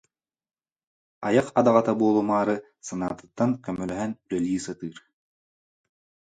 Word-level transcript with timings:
Айах 1.27 1.47
адаҕата 1.59 1.91
буолумаары 2.01 2.55
санаатыттан 2.87 3.51
көмөлөһөн 3.65 4.11
үлэлии 4.25 4.61
сатыыр. 4.65 4.97